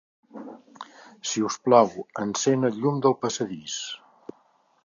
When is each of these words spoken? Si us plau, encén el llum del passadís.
Si 1.31 1.43
us 1.49 1.59
plau, 1.67 1.93
encén 2.25 2.71
el 2.71 2.81
llum 2.87 2.99
del 3.07 3.19
passadís. 3.27 3.77